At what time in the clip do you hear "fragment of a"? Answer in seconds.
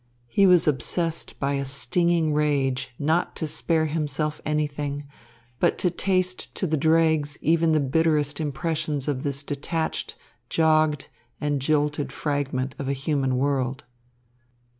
12.11-12.93